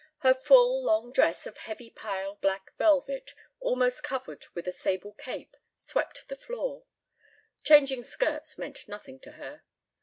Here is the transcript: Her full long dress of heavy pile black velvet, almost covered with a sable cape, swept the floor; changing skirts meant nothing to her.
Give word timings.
Her 0.21 0.33
full 0.33 0.83
long 0.83 1.11
dress 1.13 1.45
of 1.45 1.57
heavy 1.57 1.91
pile 1.91 2.33
black 2.33 2.75
velvet, 2.75 3.35
almost 3.59 4.01
covered 4.01 4.43
with 4.55 4.67
a 4.67 4.71
sable 4.71 5.13
cape, 5.13 5.55
swept 5.77 6.27
the 6.27 6.35
floor; 6.35 6.85
changing 7.63 8.01
skirts 8.01 8.57
meant 8.57 8.87
nothing 8.87 9.19
to 9.19 9.33
her. 9.33 9.61